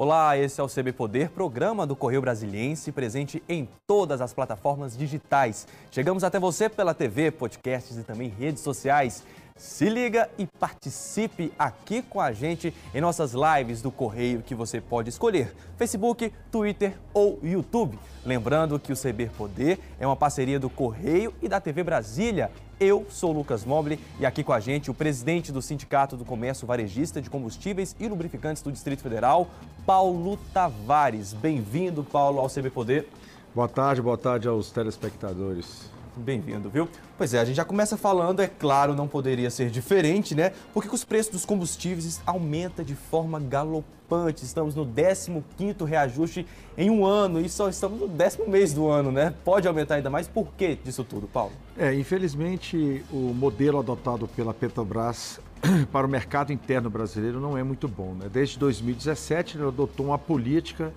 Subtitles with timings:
[0.00, 4.96] Olá, esse é o CB Poder, programa do Correio Brasiliense, presente em todas as plataformas
[4.96, 5.66] digitais.
[5.90, 9.24] Chegamos até você pela TV, podcasts e também redes sociais.
[9.58, 14.80] Se liga e participe aqui com a gente em nossas lives do Correio que você
[14.80, 17.98] pode escolher: Facebook, Twitter ou YouTube.
[18.24, 22.52] Lembrando que o CB Poder é uma parceria do Correio e da TV Brasília.
[22.78, 26.64] Eu sou Lucas Mobile e aqui com a gente o presidente do Sindicato do Comércio
[26.64, 29.48] Varejista de Combustíveis e Lubrificantes do Distrito Federal,
[29.84, 31.32] Paulo Tavares.
[31.32, 33.08] Bem-vindo, Paulo, ao CB Poder.
[33.52, 35.97] Boa tarde, boa tarde aos telespectadores.
[36.18, 36.88] Bem-vindo, viu?
[37.16, 40.52] Pois é, a gente já começa falando, é claro, não poderia ser diferente, né?
[40.74, 44.44] Porque os preços dos combustíveis aumentam de forma galopante.
[44.44, 49.12] Estamos no 15º reajuste em um ano e só estamos no décimo mês do ano,
[49.12, 49.32] né?
[49.44, 50.26] Pode aumentar ainda mais.
[50.26, 51.52] Por que disso tudo, Paulo?
[51.76, 55.40] É, infelizmente, o modelo adotado pela Petrobras
[55.92, 58.28] para o mercado interno brasileiro não é muito bom, né?
[58.32, 60.92] Desde 2017, ele adotou uma política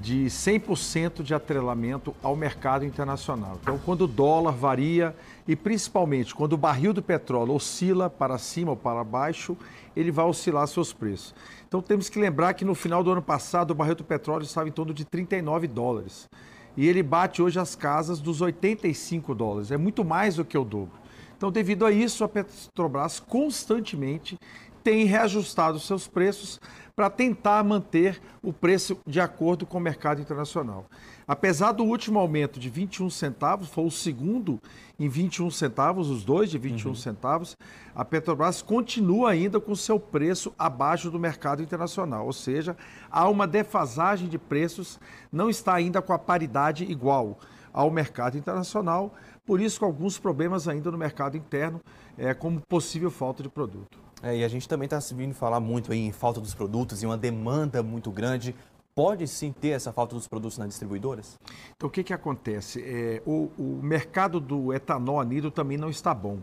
[0.00, 3.58] de 100% de atrelamento ao mercado internacional.
[3.60, 5.14] Então, quando o dólar varia
[5.46, 9.56] e principalmente quando o barril do petróleo oscila para cima ou para baixo,
[9.94, 11.34] ele vai oscilar seus preços.
[11.68, 14.68] Então, temos que lembrar que no final do ano passado o barril do petróleo estava
[14.68, 16.28] em torno de 39 dólares.
[16.76, 19.70] E ele bate hoje as casas dos 85 dólares.
[19.70, 21.04] É muito mais do que o dobro.
[21.36, 24.38] Então, devido a isso, a Petrobras constantemente
[24.84, 26.60] tem reajustado seus preços
[26.94, 30.86] para tentar manter o preço de acordo com o mercado internacional.
[31.26, 34.60] Apesar do último aumento de 21 centavos, foi o segundo
[34.98, 36.94] em 21 centavos, os dois de 21 uhum.
[36.94, 37.56] centavos,
[37.94, 42.76] a Petrobras continua ainda com seu preço abaixo do mercado internacional, ou seja,
[43.10, 45.00] há uma defasagem de preços,
[45.32, 47.40] não está ainda com a paridade igual
[47.72, 49.14] ao mercado internacional,
[49.46, 51.80] por isso com alguns problemas ainda no mercado interno,
[52.16, 54.03] é, como possível falta de produto.
[54.22, 57.06] É, e a gente também está se vindo falar muito em falta dos produtos e
[57.06, 58.54] uma demanda muito grande.
[58.94, 61.38] Pode sim ter essa falta dos produtos nas distribuidoras?
[61.76, 62.80] Então, o que, que acontece?
[62.82, 66.38] É, o, o mercado do etanol anidro também não está bom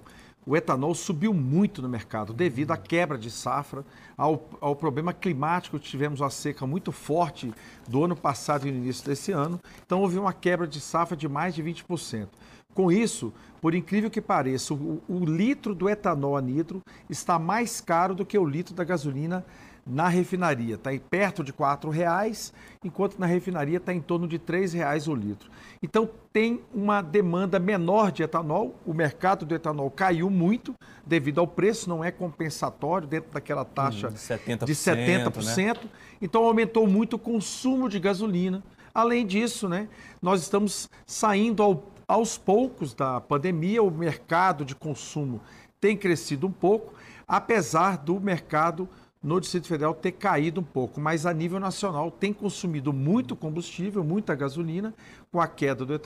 [0.45, 3.85] o etanol subiu muito no mercado devido à quebra de safra,
[4.17, 5.77] ao, ao, problema climático.
[5.77, 7.53] Tivemos uma seca muito forte
[7.87, 9.59] do ano passado e no início desse ano.
[9.85, 12.27] Então, houve uma quebra de safra de mais de 20%.
[12.73, 18.15] Com isso, por incrível que pareça, o, o litro do etanol anidro está mais caro
[18.15, 19.45] do que o litro da gasolina
[19.85, 20.75] na refinaria.
[20.75, 25.15] Está perto de R$ reais, enquanto na refinaria está em torno de R$ reais o
[25.15, 25.49] litro.
[25.81, 30.73] Então tem uma demanda menor de etanol, o mercado do etanol caiu muito
[31.05, 35.65] devido ao preço, não é compensatório dentro daquela taxa hum, 70%, de 70%.
[35.65, 35.89] Né?
[36.21, 38.63] Então aumentou muito o consumo de gasolina.
[38.93, 39.87] Além disso, né,
[40.21, 45.39] nós estamos saindo ao aos poucos da pandemia, o mercado de consumo
[45.79, 46.93] tem crescido um pouco,
[47.25, 48.89] apesar do mercado
[49.23, 54.03] no Distrito Federal ter caído um pouco, mas a nível nacional tem consumido muito combustível,
[54.03, 54.93] muita gasolina,
[55.31, 55.97] com a queda do,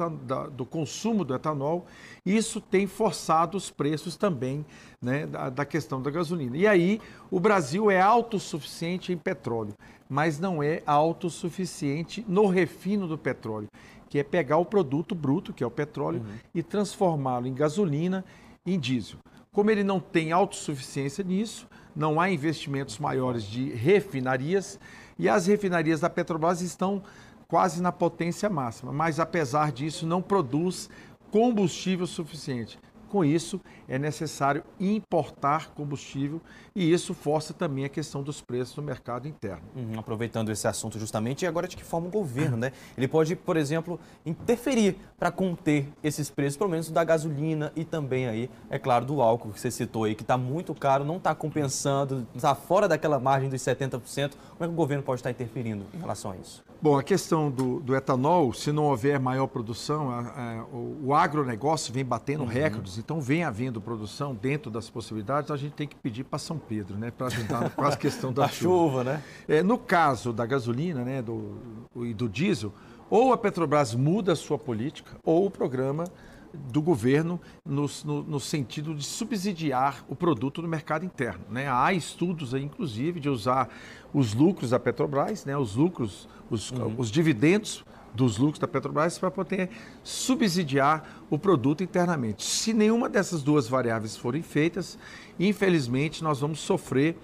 [0.51, 1.87] do consumo do etanol.
[2.23, 4.63] Isso tem forçado os preços também
[5.01, 6.55] né, da, da questão da gasolina.
[6.55, 7.01] E aí,
[7.31, 9.73] o Brasil é autossuficiente em petróleo,
[10.09, 13.67] mas não é autossuficiente no refino do petróleo
[14.15, 16.37] que é pegar o produto bruto, que é o petróleo, uhum.
[16.53, 18.23] e transformá-lo em gasolina
[18.65, 19.19] em diesel.
[19.51, 24.79] Como ele não tem autossuficiência nisso, não há investimentos maiores de refinarias
[25.19, 27.03] e as refinarias da Petrobras estão
[27.47, 30.89] quase na potência máxima, mas apesar disso não produz
[31.31, 32.79] combustível suficiente.
[33.15, 36.41] Com isso, é necessário importar combustível
[36.75, 39.63] e isso força também a questão dos preços no mercado interno.
[39.73, 42.73] Uhum, aproveitando esse assunto justamente, e agora de que forma o governo, né?
[42.97, 48.27] Ele pode, por exemplo, interferir para conter esses preços, pelo menos da gasolina e também
[48.27, 51.33] aí, é claro, do álcool que você citou aí, que está muito caro, não está
[51.33, 54.01] compensando, está fora daquela margem dos 70%.
[54.01, 56.65] Como é que o governo pode estar interferindo em relação a isso?
[56.81, 61.13] Bom, a questão do, do etanol, se não houver maior produção, a, a, o, o
[61.15, 62.49] agronegócio vem batendo uhum.
[62.49, 66.57] recordes, então vem havendo produção dentro das possibilidades, a gente tem que pedir para São
[66.57, 68.89] Pedro, né, para ajudar com a questão da, da chuva.
[68.89, 69.03] chuva.
[69.03, 69.23] né?
[69.47, 71.55] É, no caso da gasolina né, do,
[71.97, 72.73] e do diesel,
[73.07, 76.05] ou a Petrobras muda a sua política, ou o programa
[76.51, 81.43] do governo no, no, no, sentido de subsidiar o produto no mercado interno.
[81.49, 81.69] Né?
[81.69, 83.69] Há estudos, aí, inclusive, de usar
[84.11, 85.55] os lucros da Petrobras, né?
[85.55, 86.95] os lucros, os, uhum.
[86.97, 87.85] os dividendos
[88.15, 89.69] dos lucros da Petrobras para poder
[90.03, 92.43] subsidiar o produto internamente.
[92.43, 94.97] Se nenhuma dessas duas variáveis forem feitas,
[95.39, 97.17] infelizmente nós vamos sofrer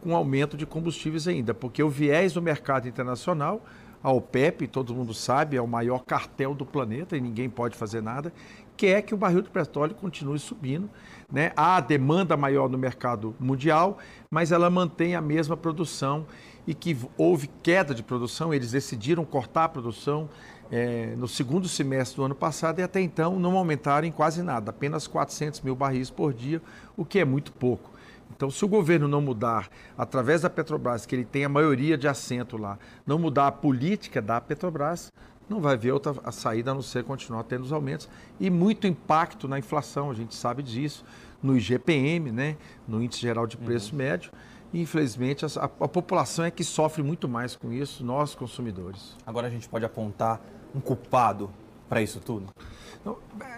[0.00, 3.62] com aumento de combustíveis ainda, porque o viés do mercado internacional
[4.02, 8.00] a OPEP, todo mundo sabe, é o maior cartel do planeta e ninguém pode fazer
[8.00, 8.32] nada,
[8.76, 10.88] quer que o barril de petróleo continue subindo.
[11.30, 11.52] Né?
[11.56, 13.98] Há demanda maior no mercado mundial,
[14.30, 16.26] mas ela mantém a mesma produção
[16.68, 20.28] e que houve queda de produção, eles decidiram cortar a produção
[20.70, 24.68] é, no segundo semestre do ano passado e até então não aumentaram em quase nada,
[24.68, 26.60] apenas 400 mil barris por dia,
[26.94, 27.90] o que é muito pouco.
[28.36, 32.06] Então, se o governo não mudar, através da Petrobras, que ele tem a maioria de
[32.06, 35.10] assento lá, não mudar a política da Petrobras,
[35.48, 39.48] não vai haver outra saída a não ser continuar tendo os aumentos e muito impacto
[39.48, 41.02] na inflação, a gente sabe disso,
[41.42, 43.98] no IGPM, né, no Índice Geral de Preço uhum.
[43.98, 44.30] Médio.
[44.72, 49.16] Infelizmente, a, a, população é que sofre muito mais com isso, nós consumidores.
[49.26, 50.40] Agora a gente pode apontar
[50.74, 51.50] um culpado
[51.88, 52.48] para isso tudo?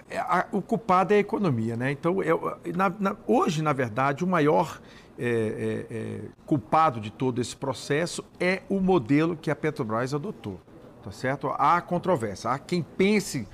[0.08, 1.90] É, a, o culpado é a economia, né?
[1.90, 4.80] Então, eu, na, na, hoje, na verdade, o maior
[5.18, 10.60] é, é, é, culpado de todo esse processo é o modelo que a Petrobras adotou,
[11.02, 11.48] tá certo?
[11.58, 13.48] Há controvérsia, há quem pense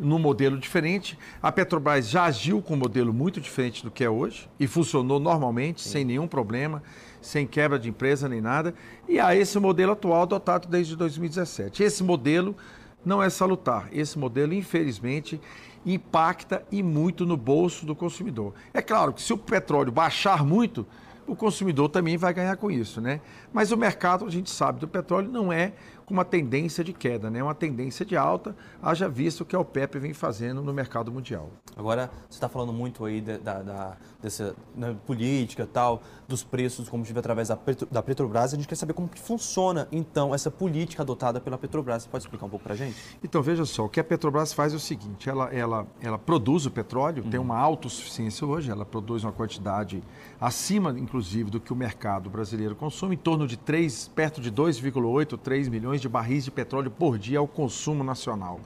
[0.00, 1.18] no modelo diferente.
[1.42, 5.20] A Petrobras já agiu com um modelo muito diferente do que é hoje e funcionou
[5.20, 5.90] normalmente, Sim.
[5.90, 6.82] sem nenhum problema,
[7.20, 8.74] sem quebra de empresa nem nada.
[9.06, 11.82] E há esse modelo atual adotado desde 2017.
[11.82, 12.56] Esse modelo
[13.04, 13.88] não é salutar.
[13.92, 15.40] Esse modelo, infelizmente,
[15.84, 18.54] impacta e muito no bolso do consumidor.
[18.72, 20.86] É claro que se o petróleo baixar muito,
[21.26, 23.20] o consumidor também vai ganhar com isso, né?
[23.52, 25.72] Mas o mercado, a gente sabe, do petróleo não é
[26.10, 27.40] com uma tendência de queda, né?
[27.40, 31.50] uma tendência de alta, haja visto o que a OPEP vem fazendo no mercado mundial.
[31.76, 36.90] Agora, você está falando muito aí da, da dessa né, política tal, dos preços do
[36.90, 38.52] combustível através da, Petro, da Petrobras.
[38.52, 42.02] A gente quer saber como que funciona, então, essa política adotada pela Petrobras.
[42.02, 42.96] Você pode explicar um pouco para a gente?
[43.22, 46.66] Então, veja só, o que a Petrobras faz é o seguinte, ela, ela, ela produz
[46.66, 47.30] o petróleo, uhum.
[47.30, 50.02] tem uma autossuficiência hoje, ela produz uma quantidade
[50.40, 55.38] acima, inclusive, do que o mercado brasileiro consome, em torno de 3, perto de 2,8,
[55.38, 58.60] 3 milhões milhões de barris de petróleo por dia ao consumo nacional.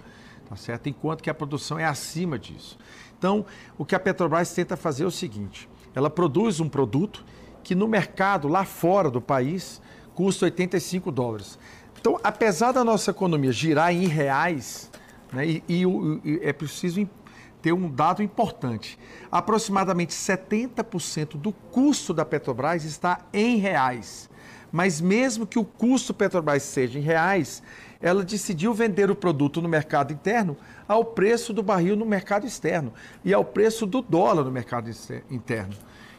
[0.48, 0.88] Tá certo?
[0.88, 2.78] Enquanto que a produção é acima disso.
[3.18, 3.44] Então,
[3.78, 7.24] o que a Petrobras tenta fazer é o seguinte: ela produz um produto
[7.62, 9.80] que no mercado, lá fora do país,
[10.14, 11.58] custa 85 dólares.
[11.98, 14.90] Então, apesar da nossa economia girar em reais,
[15.32, 15.82] né, e, e,
[16.24, 17.08] e é preciso
[17.62, 18.98] ter um dado importante:
[19.32, 24.28] aproximadamente 70% do custo da Petrobras está em reais.
[24.74, 27.62] Mas mesmo que o custo Petrobras seja em reais,
[28.02, 30.56] ela decidiu vender o produto no mercado interno
[30.88, 32.92] ao preço do barril no mercado externo
[33.24, 34.90] e ao preço do dólar no mercado
[35.30, 35.76] interno.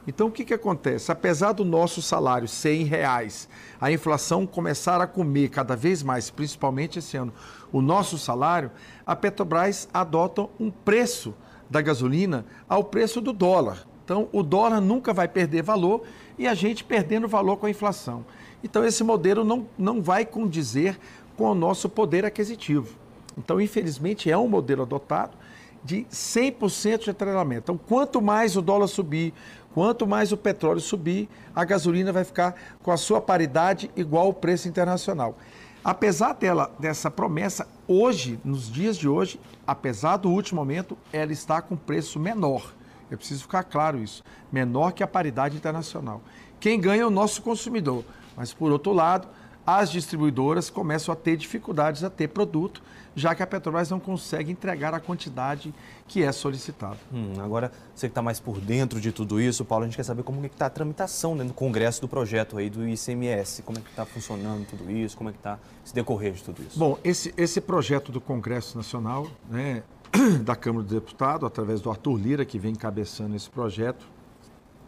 [0.07, 1.11] Então, o que, que acontece?
[1.11, 3.49] Apesar do nosso salário ser em reais,
[3.81, 7.33] a inflação começar a comer cada vez mais, principalmente esse ano,
[7.73, 8.71] o nosso salário,
[9.05, 11.35] a Petrobras adota um preço
[11.69, 13.85] da gasolina ao preço do dólar.
[14.05, 16.03] Então, o dólar nunca vai perder valor
[16.37, 18.23] e a gente perdendo valor com a inflação.
[18.65, 20.97] Então, esse modelo não, não vai condizer
[21.37, 22.95] com o nosso poder aquisitivo.
[23.37, 25.37] Então, infelizmente, é um modelo adotado
[25.83, 27.61] de 100% de atrelamento.
[27.65, 29.35] Então, quanto mais o dólar subir,
[29.71, 34.33] quanto mais o petróleo subir, a gasolina vai ficar com a sua paridade igual ao
[34.33, 35.37] preço internacional.
[35.83, 41.61] Apesar dela, dessa promessa, hoje, nos dias de hoje, apesar do último aumento, ela está
[41.61, 42.73] com preço menor.
[43.11, 44.23] É preciso ficar claro isso.
[44.51, 46.19] Menor que a paridade internacional.
[46.59, 48.03] Quem ganha é o nosso consumidor.
[48.35, 49.27] Mas, por outro lado,
[49.65, 52.83] as distribuidoras começam a ter dificuldades a ter produto,
[53.15, 55.73] já que a Petrobras não consegue entregar a quantidade
[56.07, 56.97] que é solicitada.
[57.11, 60.03] Hum, agora, você que está mais por dentro de tudo isso, Paulo, a gente quer
[60.03, 63.79] saber como é está a tramitação né, no Congresso do projeto aí do ICMS, como
[63.79, 66.77] é que está funcionando tudo isso, como é que está se decorrer de tudo isso.
[66.77, 69.81] Bom, esse, esse projeto do Congresso Nacional, né,
[70.43, 74.05] da Câmara dos Deputados, através do Arthur Lira, que vem encabeçando esse projeto,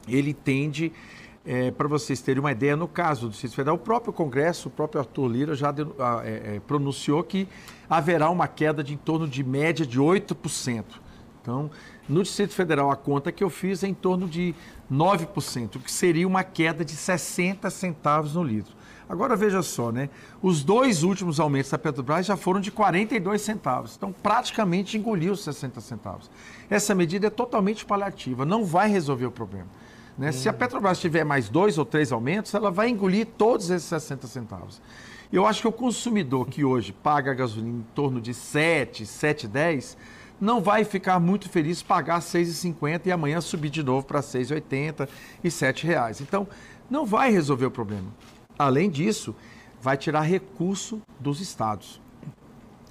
[0.08, 0.94] ele tende
[1.48, 4.72] é, para vocês terem uma ideia, no caso do Distrito Federal, o próprio Congresso, o
[4.72, 5.86] próprio Arthur Lira já de, é,
[6.56, 7.48] é, pronunciou que
[7.90, 10.84] haverá uma queda de em torno de média de 8%.
[11.42, 11.72] Então,
[12.10, 14.54] no Distrito Federal, a conta que eu fiz é em torno de
[14.92, 18.76] 9%, o que seria uma queda de 60 centavos no litro.
[19.08, 20.10] Agora veja só, né?
[20.42, 23.96] Os dois últimos aumentos da Petrobras já foram de 42 centavos.
[23.96, 26.30] Então, praticamente engoliu os 60 centavos.
[26.70, 29.68] Essa medida é totalmente paliativa, não vai resolver o problema.
[30.18, 30.30] Né?
[30.30, 30.32] Hum.
[30.32, 34.28] Se a Petrobras tiver mais dois ou três aumentos, ela vai engolir todos esses 60
[34.28, 34.82] centavos.
[35.32, 39.98] Eu acho que o consumidor que hoje paga a gasolina em torno de 7, 7,10,
[40.40, 45.10] não vai ficar muito feliz pagar 6,50 e amanhã subir de novo para 6,80
[45.44, 46.22] e 7 reais.
[46.22, 46.48] Então,
[46.90, 48.08] não vai resolver o problema.
[48.58, 49.36] Além disso,
[49.82, 52.00] vai tirar recurso dos estados.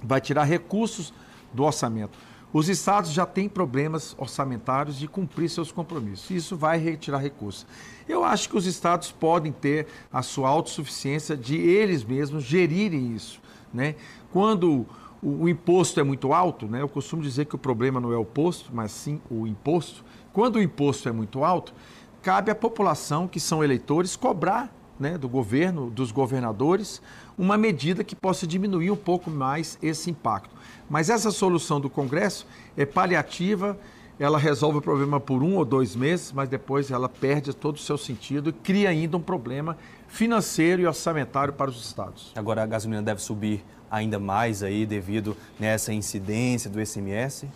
[0.03, 1.13] Vai tirar recursos
[1.53, 2.17] do orçamento.
[2.53, 6.29] Os estados já têm problemas orçamentários de cumprir seus compromissos.
[6.29, 7.65] Isso vai retirar recursos.
[8.07, 13.41] Eu acho que os estados podem ter a sua autossuficiência de eles mesmos gerirem isso.
[13.73, 13.95] Né?
[14.31, 14.85] Quando
[15.21, 16.81] o, o imposto é muito alto, né?
[16.81, 20.05] eu costumo dizer que o problema não é o posto, mas sim o imposto.
[20.31, 21.73] Quando o imposto é muito alto,
[22.21, 27.01] cabe à população, que são eleitores, cobrar né, do governo, dos governadores,
[27.37, 30.55] uma medida que possa diminuir um pouco mais esse impacto.
[30.89, 33.77] Mas essa solução do Congresso é paliativa,
[34.19, 37.79] ela resolve o problema por um ou dois meses, mas depois ela perde todo o
[37.79, 39.77] seu sentido e cria ainda um problema
[40.07, 42.31] financeiro e orçamentário para os estados.
[42.35, 47.47] Agora a gasolina deve subir ainda mais aí devido nessa incidência do ICMS?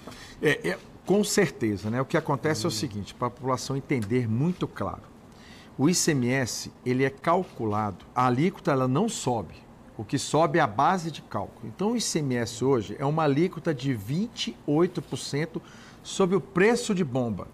[0.42, 2.02] É, é, com certeza, né?
[2.02, 2.66] O que acontece hum.
[2.66, 5.02] é o seguinte, para a população entender muito claro.
[5.78, 9.56] O ICMS, ele é calculado, a alíquota ela não sobe.
[9.98, 11.68] O que sobe é a base de cálculo.
[11.68, 15.62] Então o ICMS hoje é uma alíquota de 28%
[16.02, 17.48] sobre o preço de bomba.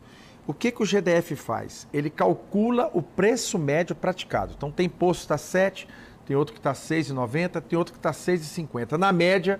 [0.45, 1.87] O que, que o GDF faz?
[1.91, 4.53] Ele calcula o preço médio praticado.
[4.55, 5.87] Então tem posto que está 7,
[6.25, 8.97] tem outro que está 6,90, tem outro que está 6,50.
[8.97, 9.59] Na média,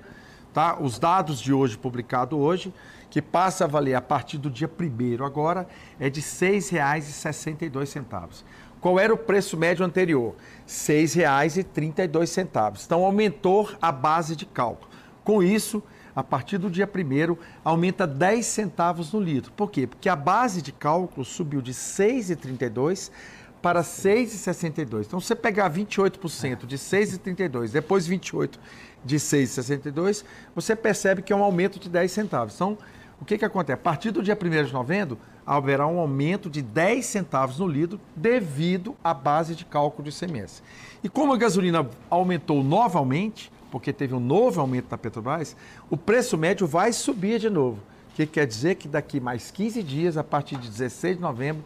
[0.54, 0.78] tá?
[0.80, 2.74] os dados de hoje, publicado hoje,
[3.10, 5.68] que passa a valer a partir do dia 1 agora,
[6.00, 8.46] é de R$ 6,62.
[8.88, 10.34] Qual era o preço médio anterior?
[10.65, 12.86] R$ 6,32.
[12.86, 14.89] Então aumentou a base de cálculo.
[15.25, 15.84] Com isso,
[16.15, 19.51] a partir do dia 1 aumenta 10 centavos no litro.
[19.51, 19.88] Por quê?
[19.88, 23.12] Porque a base de cálculo subiu de 6,32
[23.62, 25.08] para 6,62.
[25.08, 28.58] Então, você pegar 28% de 6,32, depois 28
[29.03, 30.24] de 6,62,
[30.56, 32.56] você percebe que é um aumento de 10 centavos.
[32.56, 32.77] Então,
[33.20, 33.74] o que, que acontece?
[33.74, 35.17] A partir do dia 1 de novembro,
[35.48, 40.62] haverá um aumento de 10 centavos no litro devido à base de cálculo do ICMS.
[41.01, 45.56] E como a gasolina aumentou novamente, porque teve um novo aumento da Petrobras,
[45.89, 47.80] o preço médio vai subir de novo.
[48.12, 51.63] O que quer dizer que daqui mais 15 dias, a partir de 16 de novembro,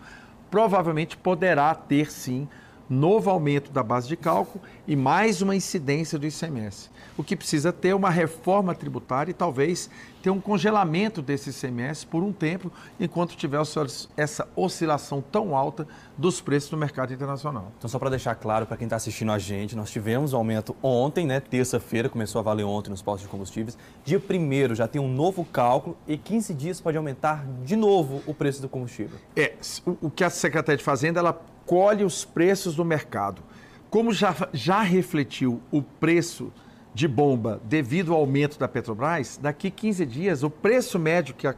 [0.51, 2.47] provavelmente poderá ter sim
[2.91, 6.89] novo aumento da base de cálculo e mais uma incidência do ICMS.
[7.17, 9.89] O que precisa ter uma reforma tributária e talvez
[10.21, 13.59] ter um congelamento desse ICMS por um tempo, enquanto tiver
[14.15, 17.71] essa oscilação tão alta dos preços no mercado internacional.
[17.77, 20.75] Então, só para deixar claro para quem está assistindo a gente, nós tivemos um aumento
[20.83, 21.39] ontem, né?
[21.39, 23.77] Terça-feira, começou a valer ontem nos postos de combustíveis.
[24.03, 28.33] Dia 1 já tem um novo cálculo e 15 dias pode aumentar de novo o
[28.33, 29.17] preço do combustível.
[29.35, 29.53] É,
[30.01, 33.41] o, que a Secretaria de Fazenda ela colhe os preços do mercado.
[33.89, 36.51] Como já, já refletiu o preço
[36.93, 41.55] de bomba devido ao aumento da Petrobras, daqui 15 dias o preço médio que a,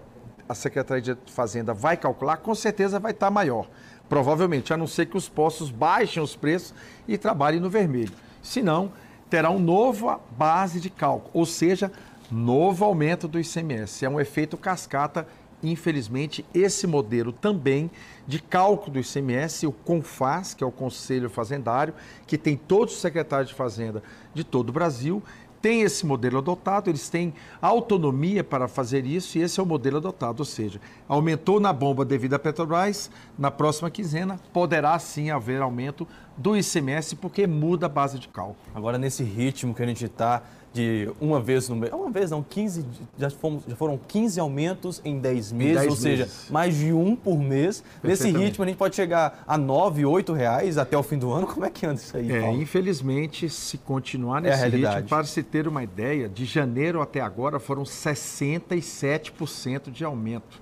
[0.48, 3.68] a Secretaria de Fazenda vai calcular com certeza vai estar maior.
[4.08, 6.76] Provavelmente, a não ser que os postos baixem os preços
[7.08, 8.14] e trabalhem no vermelho.
[8.40, 8.92] Senão,
[9.32, 11.92] terá uma nova base de cálculo, ou seja,
[12.30, 14.06] novo aumento do ICMS.
[14.06, 15.28] É um efeito cascata
[15.64, 17.90] infelizmente, esse modelo também
[18.28, 21.94] de cálculo do ICMS, o CONFAS, que é o Conselho Fazendário,
[22.28, 24.04] que tem todos os secretários de Fazenda
[24.34, 25.24] de todo o Brasil,
[25.64, 29.96] tem esse modelo adotado, eles têm autonomia para fazer isso e esse é o modelo
[29.96, 35.62] adotado, ou seja, aumentou na bomba devido à Petrobras, na próxima quinzena poderá sim haver
[35.62, 36.06] aumento
[36.36, 38.58] do ICMS porque muda a base de cálculo.
[38.76, 40.44] Agora, nesse ritmo que a gente está,
[40.74, 42.84] de uma vez no mês, uma vez não, 15,
[43.18, 47.16] já, fomos, já foram 15 aumentos em 10 meses, 10 ou seja, mais de um
[47.16, 47.84] por mês.
[48.04, 51.46] Nesse ritmo a gente pode chegar a 9, 8 reais até o fim do ano.
[51.46, 52.60] Como é que anda isso aí, É, Paulo?
[52.60, 57.22] infelizmente, se continuar é nesse é ritmo, para se ter uma ideia, de janeiro até
[57.22, 60.60] agora foram 67% de aumento.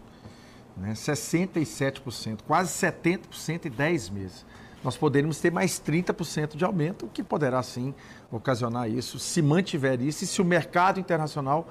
[0.75, 0.91] Né?
[0.91, 4.45] 67%, quase 70% em 10 meses
[4.83, 7.93] nós poderíamos ter mais 30% de aumento, o que poderá sim
[8.31, 11.67] ocasionar isso, se mantiver isso e se o mercado internacional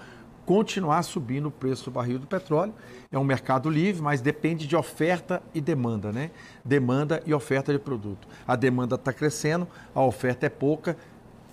[0.47, 2.75] continuar subindo o preço do barril do petróleo.
[3.11, 6.31] É um mercado livre, mas depende de oferta e demanda, né?
[6.65, 8.27] Demanda e oferta de produto.
[8.47, 10.97] A demanda está crescendo, a oferta é pouca,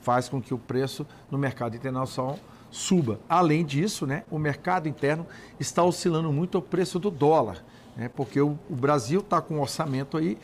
[0.01, 2.39] faz com que o preço no mercado internacional
[2.71, 3.19] suba.
[3.27, 5.25] Além disso, né, o mercado interno
[5.59, 7.63] está oscilando muito o preço do dólar,
[7.95, 10.37] né, porque o, o Brasil está com um orçamento aí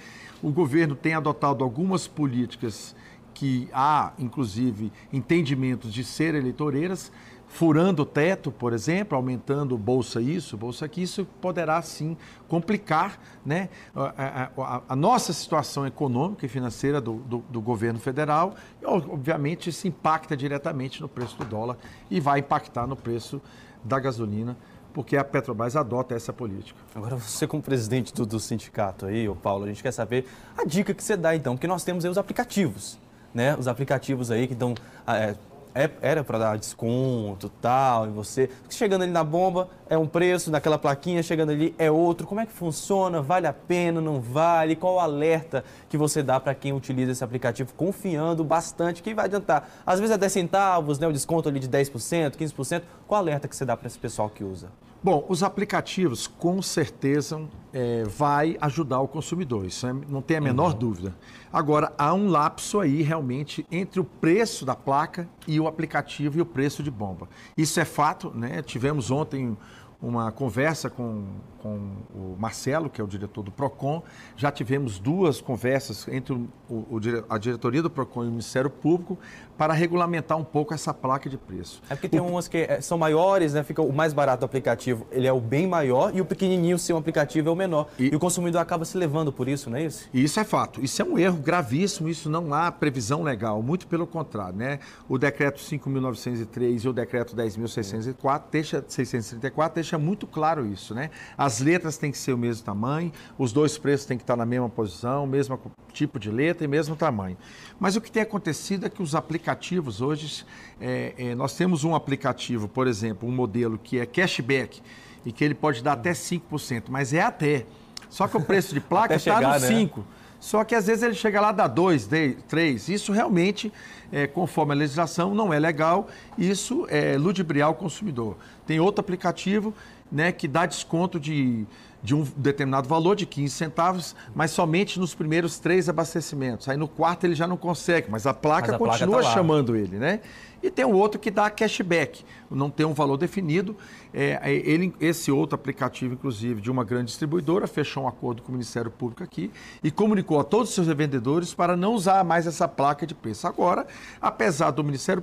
[0.43, 2.93] o governo tem adotado algumas políticas
[3.33, 7.11] que há, inclusive, entendimentos de ser eleitoreiras,
[7.47, 13.69] furando o teto, por exemplo, aumentando bolsa isso, bolsa aquilo, isso poderá sim complicar né,
[13.95, 19.69] a, a, a nossa situação econômica e financeira do, do, do, governo federal e, obviamente,
[19.69, 21.77] isso impacta diretamente no preço do dólar
[22.09, 23.41] e vai impactar no preço
[23.83, 24.57] da gasolina
[24.93, 26.79] porque a Petrobras adota essa política.
[26.93, 30.63] Agora, você como presidente do, do sindicato aí, o Paulo, a gente quer saber a
[30.63, 32.99] dica que você dá então, porque nós temos aí os aplicativos,
[33.33, 33.55] né?
[33.57, 35.35] Os aplicativos aí que dão ah, é,
[35.73, 40.77] era para dar desconto tal, e você chegando ali na bomba é um preço, naquela
[40.77, 42.27] plaquinha chegando ali é outro.
[42.27, 43.21] Como é que funciona?
[43.21, 43.99] Vale a pena?
[43.99, 44.75] Não vale?
[44.75, 49.25] Qual o alerta que você dá para quem utiliza esse aplicativo confiando bastante que vai
[49.25, 49.67] adiantar?
[49.85, 52.83] Às vezes é 10 centavos, né, o desconto ali de 10%, 15%.
[53.07, 54.69] Qual alerta que você dá para esse pessoal que usa?
[55.03, 57.41] Bom, os aplicativos com certeza
[57.73, 60.79] é, vai ajudar o consumidor, isso é, não tem a menor uhum.
[60.79, 61.13] dúvida.
[61.51, 66.41] Agora, há um lapso aí realmente entre o preço da placa e o aplicativo e
[66.41, 67.27] o preço de bomba.
[67.57, 68.61] Isso é fato, né?
[68.61, 69.57] Tivemos ontem
[70.03, 71.23] uma conversa com,
[71.59, 71.79] com
[72.13, 74.03] o Marcelo, que é o diretor do PROCON.
[74.35, 79.17] Já tivemos duas conversas entre o, o, a diretoria do PROCON e o Ministério Público
[79.57, 81.81] para regulamentar um pouco essa placa de preço.
[81.89, 82.25] É porque tem o...
[82.25, 83.63] umas que é, são maiores, né?
[83.63, 86.91] Fica o mais barato do aplicativo, ele é o bem maior e o pequenininho, se
[86.91, 87.87] um aplicativo, é o menor.
[87.97, 88.07] E...
[88.07, 90.09] e o consumidor acaba se levando por isso, não é isso?
[90.13, 90.83] Isso é fato.
[90.83, 94.79] Isso é um erro gravíssimo, isso não há previsão legal, muito pelo contrário, né?
[95.07, 101.09] O decreto 5.903 e o decreto 10.604 deixa 634 deixa muito claro isso, né?
[101.37, 104.45] As letras têm que ser o mesmo tamanho, os dois preços têm que estar na
[104.45, 105.59] mesma posição, mesmo
[105.93, 107.37] tipo de letra e mesmo tamanho.
[107.79, 110.45] Mas o que tem acontecido é que os aplicativos hoje,
[110.79, 114.81] é, é, nós temos um aplicativo, por exemplo, um modelo que é cashback
[115.25, 117.65] e que ele pode dar até 5%, mas é até.
[118.09, 119.97] Só que o preço de placa está no 5%.
[119.97, 120.03] Né?
[120.43, 122.09] Só que às vezes ele chega lá dar 2,
[122.49, 122.89] 3.
[122.89, 123.71] Isso realmente,
[124.11, 126.09] é, conforme a legislação, não é legal.
[126.37, 128.35] Isso é ludibriar o consumidor.
[128.67, 129.73] Tem outro aplicativo
[130.11, 131.65] né, que dá desconto de
[132.03, 136.67] de um determinado valor, de 15 centavos, mas somente nos primeiros três abastecimentos.
[136.67, 139.33] Aí no quarto ele já não consegue, mas a placa mas a continua placa tá
[139.33, 140.19] chamando ele, né?
[140.63, 143.75] E tem um outro que dá cashback, não tem um valor definido.
[144.13, 148.47] É, é, ele, esse outro aplicativo, inclusive, de uma grande distribuidora, fechou um acordo com
[148.47, 149.51] o Ministério Público aqui
[149.83, 153.45] e comunicou a todos os seus revendedores para não usar mais essa placa de preço.
[153.45, 153.85] Agora,
[154.21, 155.21] apesar do Ministério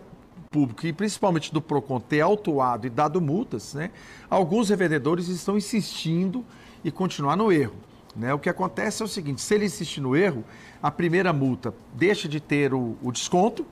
[0.50, 3.90] Público e principalmente do PROCON ter autuado e dado multas, né,
[4.28, 6.44] alguns revendedores estão insistindo
[6.84, 7.76] e continuar no erro.
[8.14, 8.34] Né?
[8.34, 10.44] O que acontece é o seguinte: se ele insistir no erro,
[10.82, 13.64] a primeira multa deixa de ter o, o desconto,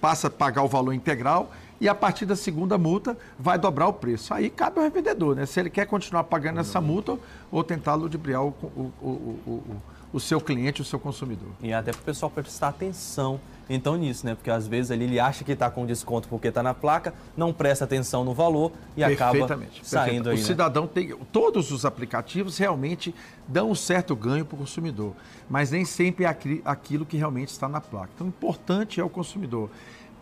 [0.00, 1.50] passa a pagar o valor integral
[1.80, 4.34] e a partir da segunda multa vai dobrar o preço.
[4.34, 5.46] Aí cabe ao revendedor, né?
[5.46, 7.18] Se ele quer continuar pagando essa multa
[7.50, 9.08] ou tentar ludibriar o, o, o,
[9.46, 9.76] o,
[10.12, 11.48] o seu cliente, o seu consumidor.
[11.60, 14.34] E até para o pessoal prestar atenção então nisso, né?
[14.34, 17.52] Porque às vezes ali ele acha que está com desconto porque está na placa, não
[17.52, 20.36] presta atenção no valor e acaba saindo aí.
[20.36, 20.44] O né?
[20.44, 21.14] cidadão tem.
[21.32, 23.14] Todos os aplicativos realmente
[23.46, 25.14] dão um certo ganho para o consumidor,
[25.48, 28.10] mas nem sempre é aquilo que realmente está na placa.
[28.14, 29.70] Então, o importante é o consumidor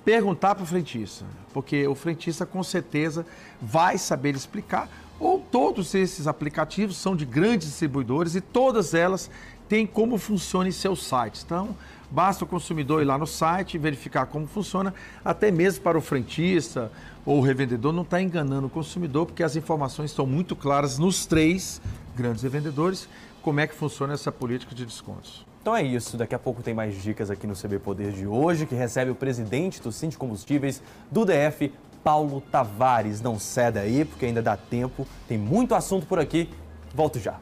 [0.05, 3.27] perguntar para o frentista, porque o frentista com certeza
[3.61, 4.89] vai saber explicar.
[5.19, 9.29] Ou todos esses aplicativos são de grandes distribuidores e todas elas
[9.69, 11.43] têm como funciona em seus sites.
[11.45, 11.75] Então,
[12.11, 16.90] Basta o consumidor ir lá no site, verificar como funciona, até mesmo para o frentista
[17.25, 21.27] ou o revendedor não está enganando o consumidor, porque as informações estão muito claras nos
[21.27, 21.81] três
[22.14, 23.09] grandes revendedores
[23.42, 25.47] como é que funciona essa política de descontos.
[25.61, 28.66] Então é isso, daqui a pouco tem mais dicas aqui no CB Poder de hoje,
[28.66, 31.73] que recebe o presidente do Cinti Combustíveis do DF,
[32.05, 33.21] Paulo Tavares.
[33.21, 36.49] Não ceda aí, porque ainda dá tempo, tem muito assunto por aqui.
[36.95, 37.40] Volto já.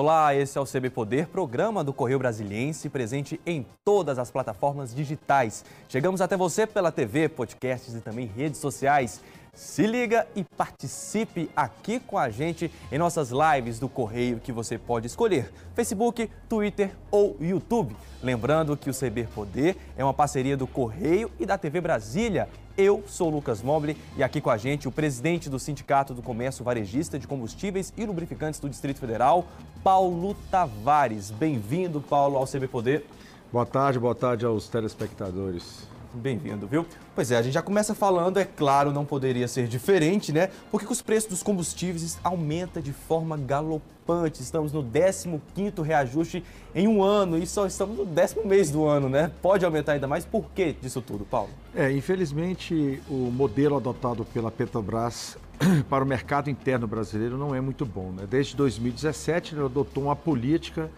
[0.00, 4.94] Olá, esse é o CB Poder, programa do Correio Brasiliense, presente em todas as plataformas
[4.94, 5.64] digitais.
[5.88, 9.20] Chegamos até você pela TV, podcasts e também redes sociais.
[9.58, 14.78] Se liga e participe aqui com a gente em nossas lives do Correio que você
[14.78, 17.96] pode escolher: Facebook, Twitter ou YouTube.
[18.22, 22.48] Lembrando que o CB Poder é uma parceria do Correio e da TV Brasília.
[22.76, 26.64] Eu sou Lucas Mobile e aqui com a gente o presidente do Sindicato do Comércio
[26.64, 29.44] Varejista de Combustíveis e Lubrificantes do Distrito Federal,
[29.82, 31.32] Paulo Tavares.
[31.32, 33.04] Bem-vindo, Paulo, ao CB Poder.
[33.52, 35.97] Boa tarde, boa tarde aos telespectadores.
[36.14, 36.86] Bem-vindo, viu?
[37.14, 40.48] Pois é, a gente já começa falando, é claro, não poderia ser diferente, né?
[40.70, 44.40] Porque os preços dos combustíveis aumentam de forma galopante.
[44.42, 46.42] Estamos no 15º reajuste
[46.74, 49.30] em um ano e só estamos no décimo mês do ano, né?
[49.42, 50.24] Pode aumentar ainda mais.
[50.24, 51.50] Por que disso tudo, Paulo?
[51.74, 55.36] É, infelizmente, o modelo adotado pela Petrobras
[55.90, 58.24] para o mercado interno brasileiro não é muito bom, né?
[58.28, 60.90] Desde 2017, ele adotou uma política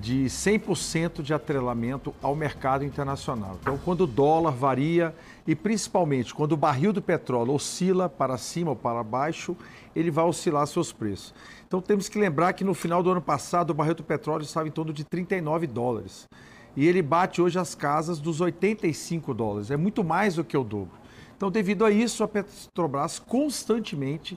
[0.00, 3.56] de 100% de atrelamento ao mercado internacional.
[3.60, 5.14] Então, quando o dólar varia
[5.46, 9.56] e principalmente quando o barril do petróleo oscila para cima ou para baixo,
[9.94, 11.32] ele vai oscilar seus preços.
[11.66, 14.66] Então, temos que lembrar que no final do ano passado o barril do petróleo estava
[14.66, 16.28] em torno de 39 dólares.
[16.76, 19.70] E ele bate hoje as casas dos 85 dólares.
[19.70, 21.06] É muito mais do que o dobro.
[21.36, 24.36] Então, devido a isso, a Petrobras constantemente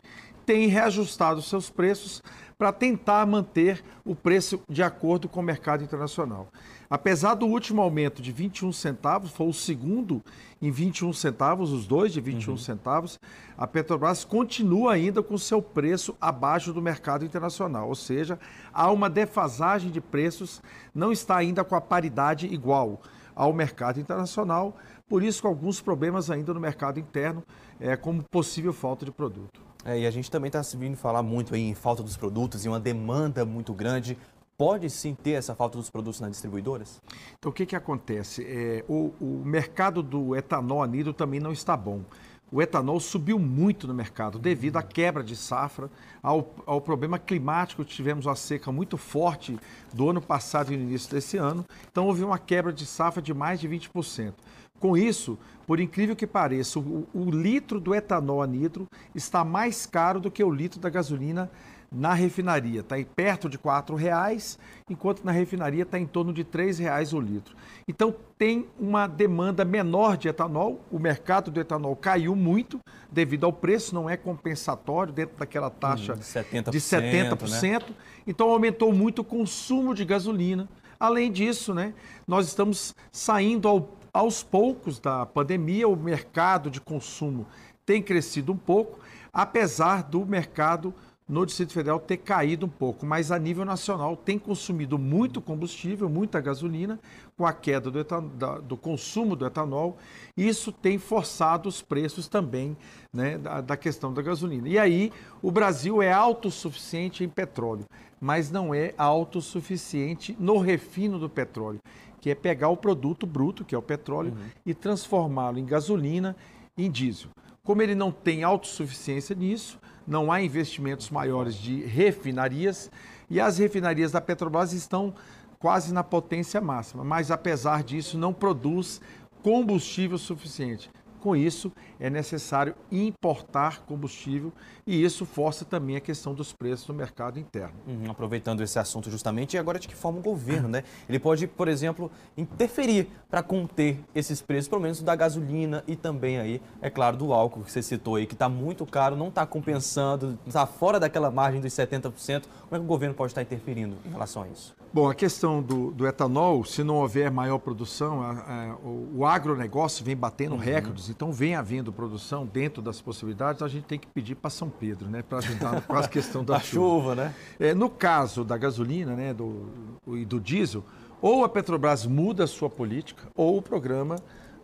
[0.49, 2.23] tem reajustado seus preços
[2.57, 6.47] para tentar manter o preço de acordo com o mercado internacional.
[6.89, 10.23] Apesar do último aumento de 21 centavos, foi o segundo
[10.59, 12.57] em 21 centavos, os dois de 21 uhum.
[12.57, 13.19] centavos,
[13.55, 18.39] a Petrobras continua ainda com seu preço abaixo do mercado internacional, ou seja,
[18.73, 20.63] há uma defasagem de preços,
[20.95, 23.03] não está ainda com a paridade igual
[23.35, 24.75] ao mercado internacional,
[25.07, 27.43] por isso com alguns problemas ainda no mercado interno,
[27.79, 29.68] é, como possível falta de produto.
[29.85, 32.79] É, e a gente também está vindo falar muito em falta dos produtos e uma
[32.79, 34.17] demanda muito grande.
[34.57, 37.01] Pode sim ter essa falta dos produtos nas distribuidoras?
[37.37, 38.45] Então, o que, que acontece?
[38.45, 42.03] É, o, o mercado do etanol anidro também não está bom
[42.51, 45.89] o etanol subiu muito no mercado devido à quebra de safra,
[46.21, 47.85] ao, ao, problema climático.
[47.85, 49.57] Tivemos uma seca muito forte
[49.93, 51.65] do ano passado e no início desse ano.
[51.91, 54.33] Então, houve uma quebra de safra de mais de 20%.
[54.79, 55.37] Com isso,
[55.67, 60.43] por incrível que pareça, o, o litro do etanol anidro está mais caro do que
[60.43, 61.49] o litro da gasolina
[61.91, 62.81] na refinaria.
[62.81, 67.19] Está perto de R$ reais, enquanto na refinaria está em torno de R$ reais o
[67.19, 67.55] litro.
[67.87, 72.79] Então tem uma demanda menor de etanol, o mercado do etanol caiu muito
[73.11, 77.89] devido ao preço, não é compensatório dentro daquela taxa hum, 70%, de 70%.
[77.89, 77.95] Né?
[78.27, 80.69] Então aumentou muito o consumo de gasolina.
[80.99, 81.93] Além disso, né,
[82.27, 87.45] nós estamos saindo ao aos poucos da pandemia, o mercado de consumo
[87.85, 88.99] tem crescido um pouco,
[89.33, 90.93] apesar do mercado
[91.29, 96.09] no Distrito Federal ter caído um pouco, mas a nível nacional tem consumido muito combustível,
[96.09, 96.99] muita gasolina,
[97.37, 99.99] com a queda do, etanol, do consumo do etanol.
[100.35, 102.75] Isso tem forçado os preços também
[103.13, 104.67] né, da, da questão da gasolina.
[104.67, 107.85] E aí, o Brasil é autossuficiente em petróleo,
[108.19, 111.79] mas não é autossuficiente no refino do petróleo
[112.19, 114.49] que é pegar o produto bruto, que é o petróleo, uhum.
[114.65, 116.36] e transformá-lo em gasolina
[116.77, 117.29] em diesel.
[117.63, 122.91] Como ele não tem autossuficiência nisso, não há investimentos maiores de refinarias
[123.29, 125.13] e as refinarias da Petrobras estão
[125.60, 128.99] quase na potência máxima, mas apesar disso não produz
[129.43, 130.89] combustível suficiente.
[131.19, 134.53] Com isso, é necessário importar combustível
[134.88, 137.75] e isso força também a questão dos preços no mercado interno.
[137.86, 140.84] Uhum, aproveitando esse assunto justamente, e agora de que forma o governo, né?
[141.08, 146.39] Ele pode, por exemplo, interferir para conter esses preços, pelo menos da gasolina e também
[146.39, 149.45] aí, é claro, do álcool que você citou aí, que está muito caro, não está
[149.45, 152.12] compensando, está fora daquela margem dos 70%.
[152.12, 154.75] Como é que o governo pode estar interferindo em relação a isso?
[154.91, 159.25] Bom, a questão do, do etanol, se não houver maior produção, a, a, o, o
[159.25, 160.60] agronegócio vem batendo uhum.
[160.60, 164.69] recordes, então vem havendo produção dentro das possibilidades, a gente tem que pedir para São
[164.69, 167.11] Pedro, né, para ajudar com a questão da, chuva.
[167.11, 167.15] chuva.
[167.15, 167.35] né?
[167.59, 169.69] É, no caso da gasolina né, do,
[170.07, 170.83] e do diesel,
[171.21, 174.15] ou a Petrobras muda a sua política, ou o programa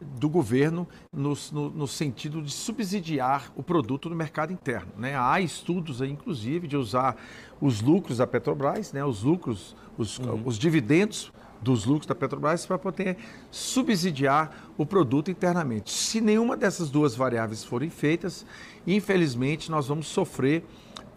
[0.02, 4.92] do governo no, no, no, sentido de subsidiar o produto no mercado interno.
[4.98, 5.18] Né?
[5.18, 7.16] Há estudos, aí, inclusive, de usar
[7.62, 9.04] os lucros da Petrobras, né?
[9.04, 10.44] os lucros, os, uhum.
[10.46, 11.32] os dividendos
[11.66, 13.18] dos lucros da Petrobras para poder
[13.50, 15.92] subsidiar o produto internamente.
[15.92, 18.46] Se nenhuma dessas duas variáveis forem feitas,
[18.86, 20.64] infelizmente nós vamos sofrer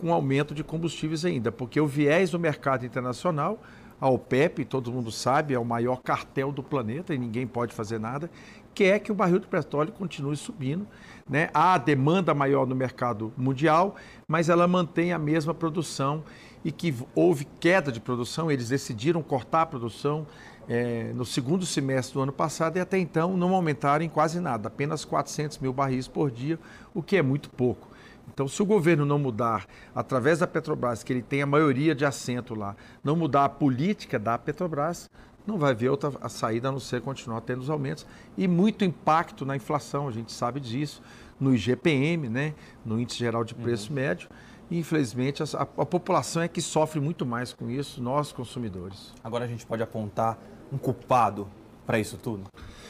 [0.01, 3.61] com aumento de combustíveis ainda, porque o viés do mercado internacional
[4.01, 7.99] a OPEP, todo mundo sabe, é o maior cartel do planeta e ninguém pode fazer
[7.99, 8.31] nada,
[8.73, 10.87] que é que o barril de petróleo continue subindo.
[11.29, 11.51] Né?
[11.53, 13.97] Há demanda maior no mercado mundial,
[14.29, 16.23] mas ela mantém a mesma produção
[16.65, 20.27] e que houve queda de produção, eles decidiram cortar a produção
[20.69, 24.69] é, no segundo semestre do ano passado e até então não aumentaram em quase nada,
[24.69, 26.59] apenas 400 mil barris por dia,
[26.93, 27.89] o que é muito pouco.
[28.33, 32.05] Então, se o governo não mudar, através da Petrobras, que ele tem a maioria de
[32.05, 35.11] assento lá, não mudar a política da Petrobras,
[35.47, 38.85] não vai haver outra a saída a não ser continuar tendo os aumentos e muito
[38.85, 41.03] impacto na inflação, a gente sabe disso,
[41.41, 43.95] no IGPM, né, no Índice Geral de Preço uhum.
[43.95, 44.29] Médio.
[44.71, 49.15] Infelizmente, a, a, população é que sofre muito mais com isso, nós consumidores.
[49.25, 50.39] Agora a gente pode apontar
[50.71, 51.49] um culpado
[51.87, 52.45] para isso tudo?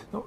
[0.09, 0.25] Então,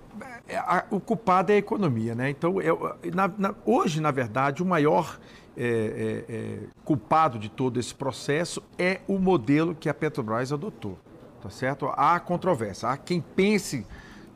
[0.48, 2.30] é, a, o culpado é a economia, né?
[2.30, 5.20] Então, eu, na, na, hoje, na verdade, o maior
[5.58, 10.98] é, é, é, culpado de todo esse processo é o modelo que a Petrobras adotou,
[11.42, 11.88] tá certo?
[11.98, 13.86] Há controvérsia, há quem pense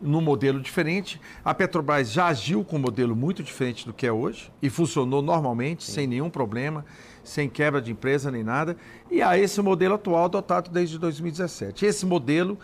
[0.02, 1.20] no modelo diferente.
[1.44, 5.22] A Petrobras já agiu com um modelo muito diferente do que é hoje e funcionou
[5.22, 5.92] normalmente, Sim.
[5.92, 6.86] sem nenhum problema,
[7.24, 8.78] sem quebra de empresa nem nada.
[9.10, 11.86] E há esse modelo atual adotado desde 2017.
[11.86, 12.58] Esse modelo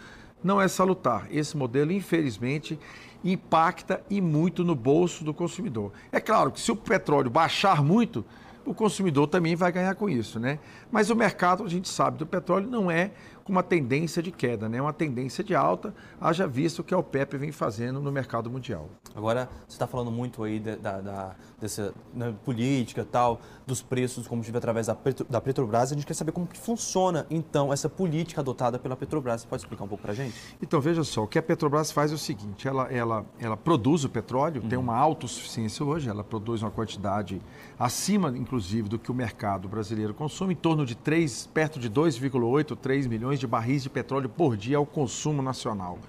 [0.43, 1.27] não é salutar.
[1.31, 2.79] Esse modelo, infelizmente,
[3.23, 5.91] impacta e muito no bolso do consumidor.
[6.11, 8.25] É claro que se o petróleo baixar muito,
[8.65, 10.59] o consumidor também vai ganhar com isso, né?
[10.91, 13.11] Mas o mercado, a gente sabe, do petróleo não é
[13.51, 14.81] com uma tendência de queda, né?
[14.81, 18.89] uma tendência de alta, haja visto o que a OPEP vem fazendo no mercado mundial.
[19.13, 24.29] Agora, você está falando muito aí da, da dessa né, política tal, dos preços do
[24.29, 25.91] combustível através da, Petro, da Petrobras.
[25.91, 29.41] A gente quer saber como que funciona, então, essa política adotada pela Petrobras.
[29.41, 30.35] Você pode explicar um pouco para a gente?
[30.61, 34.03] Então, veja só, o que a Petrobras faz é o seguinte, ela, ela, ela produz
[34.03, 34.69] o petróleo, uhum.
[34.69, 37.39] tem uma autossuficiência hoje, ela produz uma quantidade
[37.77, 42.75] acima, inclusive, do que o mercado brasileiro consome, em torno de 3, perto de 2,8,
[42.75, 45.99] 3 milhões de barris de petróleo por dia ao consumo nacional.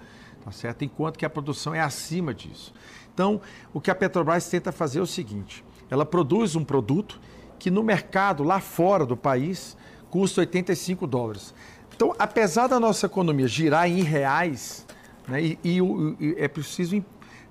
[0.45, 0.85] Tá certo?
[0.85, 2.73] Enquanto que a produção é acima disso.
[3.13, 3.41] Então,
[3.73, 7.21] o que a Petrobras tenta fazer é o seguinte: ela produz um produto
[7.59, 9.77] que no mercado, lá fora do país,
[10.11, 11.55] custa 85 dólares.
[11.95, 14.87] Então, apesar da nossa economia girar em reais,
[15.29, 17.05] né, e, e, e é preciso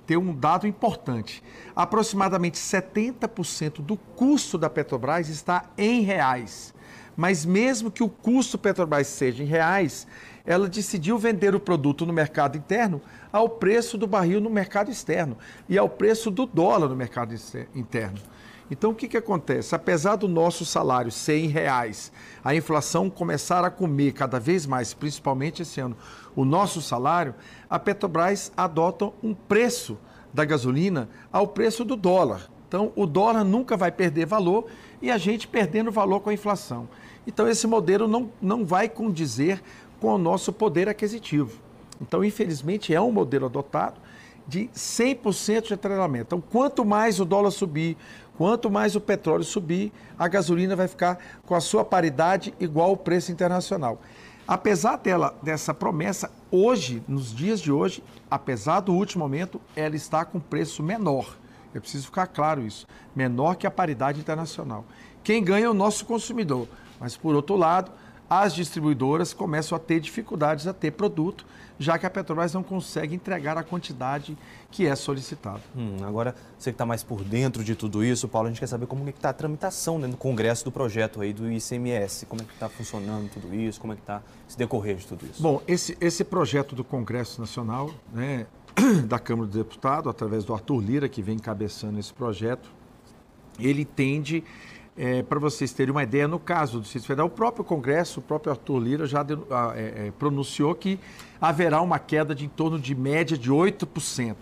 [0.06, 1.42] ter um dado importante:
[1.74, 6.74] aproximadamente 70% do custo da Petrobras está em reais.
[7.16, 10.08] Mas mesmo que o custo Petrobras seja em reais,
[10.46, 15.38] ela decidiu vender o produto no mercado interno ao preço do barril no mercado externo
[15.70, 17.34] e ao preço do dólar no mercado
[17.76, 18.20] interno.
[18.70, 19.76] Então, o que, que acontece?
[19.76, 24.94] Apesar do nosso salário ser em reais, a inflação começar a comer cada vez mais,
[24.94, 25.98] principalmente esse ano,
[26.34, 27.36] o nosso salário,
[27.70, 29.98] a Petrobras adota um preço
[30.34, 32.51] da gasolina ao preço do dólar.
[32.72, 34.66] Então, o dólar nunca vai perder valor
[35.02, 36.88] e a gente perdendo valor com a inflação.
[37.28, 39.62] Então, esse modelo não, não vai condizer
[40.00, 41.60] com o nosso poder aquisitivo.
[42.00, 44.00] Então, infelizmente, é um modelo adotado
[44.48, 46.28] de 100% de atrelamento.
[46.28, 47.98] Então, quanto mais o dólar subir,
[48.38, 52.98] quanto mais o petróleo subir, a gasolina vai ficar com a sua paridade igual ao
[52.98, 54.00] preço internacional.
[54.48, 60.24] Apesar dela, dessa promessa, hoje, nos dias de hoje, apesar do último momento, ela está
[60.24, 61.41] com preço menor.
[61.74, 62.88] É preciso ficar claro isso.
[63.16, 64.86] Menor que a paridade internacional.
[65.24, 66.68] Quem ganha é o nosso consumidor.
[67.00, 67.92] Mas, por outro lado,
[68.30, 71.46] as distribuidoras começam a ter dificuldades a ter produto,
[71.78, 74.38] já que a Petrobras não consegue entregar a quantidade
[74.70, 75.60] que é solicitada.
[75.76, 78.68] Hum, agora, você que está mais por dentro de tudo isso, Paulo, a gente quer
[78.68, 82.26] saber como é que está a tramitação né, no Congresso do projeto aí do ICMS,
[82.26, 85.26] como é que está funcionando tudo isso, como é que está se decorrer de tudo
[85.26, 85.44] isso.
[85.44, 88.46] Bom, esse, esse projeto do Congresso Nacional, né,
[89.08, 92.70] da Câmara dos Deputados, através do Arthur Lira, que vem encabeçando esse projeto,
[93.60, 94.44] ele tende
[94.98, 98.24] é, para vocês terem uma ideia, no caso do Distrito Federal, o próprio Congresso, o
[98.24, 99.38] próprio Arthur Lira já de, é,
[100.08, 101.00] é, pronunciou que
[101.40, 104.36] haverá uma queda de em torno de média de 8%.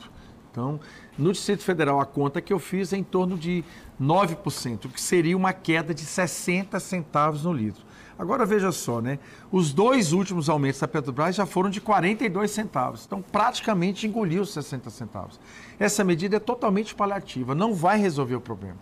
[0.51, 0.79] Então,
[1.17, 3.63] no Distrito Federal, a conta que eu fiz é em torno de
[4.01, 7.83] 9%, o que seria uma queda de 60 centavos no litro.
[8.19, 9.17] Agora veja só, né?
[9.49, 13.05] Os dois últimos aumentos da Petrobras já foram de 42 centavos.
[13.05, 15.39] Então, praticamente engoliu os 60 centavos.
[15.79, 18.75] Essa medida é totalmente paliativa, não vai resolver o problema.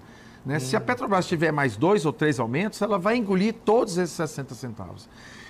[0.43, 0.57] Né?
[0.57, 4.55] Se a Petrobras tiver mais dois ou três aumentos, ela vai engolir todos esses 60
[4.55, 5.07] centavos.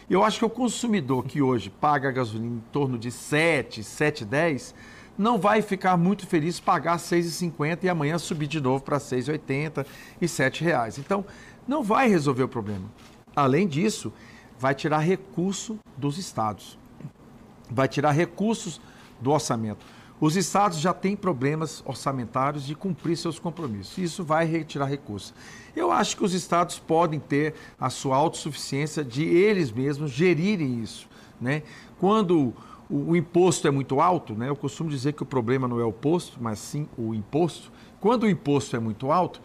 [0.10, 4.73] Eu acho que o consumidor que hoje paga a gasolina em torno de 7, 7,10,
[5.17, 9.86] não vai ficar muito feliz pagar 6,50 e amanhã subir de novo para 6,80
[10.19, 10.97] e 7 reais.
[10.97, 11.23] Então,
[11.65, 12.86] não vai resolver o problema.
[13.38, 14.12] Além disso,
[14.58, 16.76] vai tirar recurso dos estados.
[17.69, 18.82] Vai tirar recursos
[19.21, 19.86] do orçamento.
[20.19, 23.95] Os estados já têm problemas orçamentários de cumprir seus compromissos.
[24.00, 25.36] Isso vai retirar recursos.
[25.76, 31.08] Eu acho que os estados podem ter a sua autossuficiência de eles mesmos gerirem isso.
[31.39, 31.62] Né?
[32.00, 32.56] Quando
[32.89, 34.50] o, o imposto é muito alto, né?
[34.50, 37.71] eu costumo dizer que o problema não é o posto, mas sim o imposto.
[38.02, 39.39] Quando o imposto é muito alto,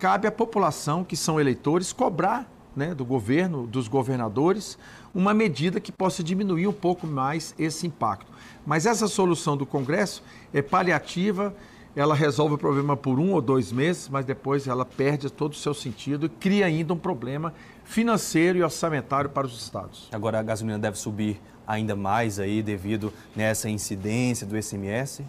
[0.00, 4.78] cabe à população, que são eleitores, cobrar né, do governo, dos governadores,
[5.14, 8.30] uma medida que possa diminuir um pouco mais esse impacto.
[8.66, 11.54] Mas essa solução do Congresso é paliativa,
[11.96, 15.56] ela resolve o problema por um ou dois meses, mas depois ela perde todo o
[15.56, 20.08] seu sentido e cria ainda um problema financeiro e orçamentário para os estados.
[20.12, 25.24] Agora a gasolina deve subir ainda mais aí devido nessa incidência do ICMS?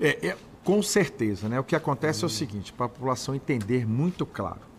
[0.00, 1.58] É, é, com certeza, né?
[1.58, 2.26] O que acontece hum.
[2.26, 4.71] é o seguinte, para a população entender muito claro.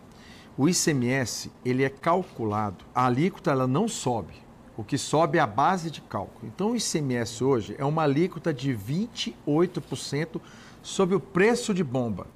[0.56, 4.36] O ICMS, ele é calculado, a alíquota ela não sobe,
[4.78, 6.52] o que sobe é a base de cálculo.
[6.54, 10.40] Então, o ICMS hoje é uma alíquota de 28%
[10.84, 12.28] sobre o preço de bomba.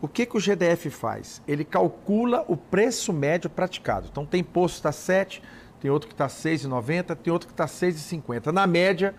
[0.00, 1.42] O que, que o GDF faz?
[1.48, 4.08] Ele calcula o preço médio praticado.
[4.10, 5.42] Então, tem posto que está 7,
[5.80, 8.52] tem outro que está 6,90, tem outro que está 6,50.
[8.52, 9.14] Na média,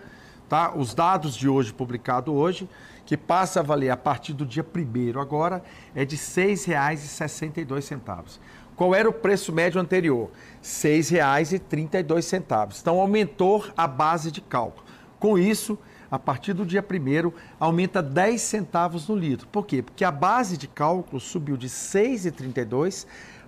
[0.48, 0.74] tá?
[0.76, 2.70] os dados de hoje, publicado hoje,
[3.06, 5.64] que passa a valer a partir do dia 1 agora,
[5.94, 8.40] é de R$ 6,62.
[8.76, 10.28] Qual era o preço médio anterior?
[10.28, 12.82] R$ 6,32.
[12.82, 14.86] Então aumentou a base de cálculo.
[15.20, 15.78] Com isso,
[16.10, 19.48] a partir do dia 1 aumenta 10 centavos no litro.
[19.48, 19.82] Por quê?
[19.82, 23.06] Porque a base de cálculo subiu de 6,32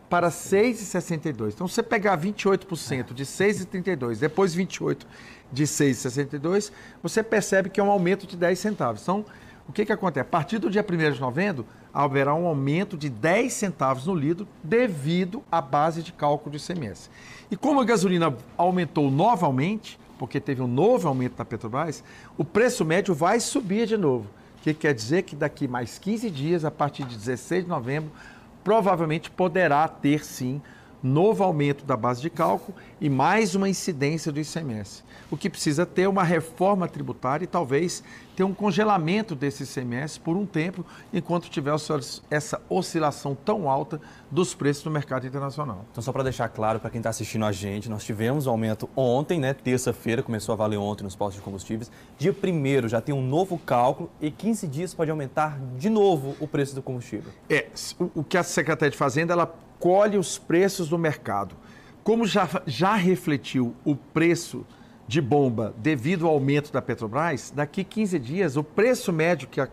[0.10, 1.54] para 6,62.
[1.54, 5.06] Então, você pegar 28% de 6,32, depois 28
[5.52, 6.72] de 6,62,
[7.04, 9.02] você percebe que é um aumento de 10 centavos.
[9.02, 9.26] Então,
[9.68, 10.22] o que, que acontece?
[10.22, 14.48] A partir do dia 1 de novembro, haverá um aumento de 10 centavos no litro
[14.64, 17.10] devido à base de cálculo do ICMS.
[17.52, 22.04] E como a gasolina aumentou novamente, porque teve um novo aumento da Petrobras,
[22.38, 24.28] o preço médio vai subir de novo.
[24.60, 28.12] O que quer dizer que daqui mais 15 dias, a partir de 16 de novembro,
[28.64, 30.62] provavelmente poderá ter sim
[31.02, 35.04] novo aumento da base de cálculo e mais uma incidência do ICMS.
[35.30, 38.04] O que precisa ter uma reforma tributária e talvez
[38.36, 41.74] ter um congelamento desse ICMS por um tempo, enquanto tiver
[42.30, 45.86] essa oscilação tão alta dos preços no mercado internacional.
[45.92, 48.88] Então, só para deixar claro para quem está assistindo a gente, nós tivemos um aumento
[48.96, 49.56] ontem, né?
[49.56, 51.92] Terça-feira, começou a valer ontem nos postos de combustíveis.
[52.18, 56.48] Dia 1 já tem um novo cálculo e 15 dias pode aumentar de novo o
[56.48, 57.32] preço do combustível.
[57.50, 57.68] É,
[58.14, 61.56] o que a Secretaria de Fazenda ela colhe os preços do mercado.
[62.04, 64.66] Como já, já refletiu o preço
[65.08, 69.68] de bomba devido ao aumento da Petrobras, daqui 15 dias o preço médio que a,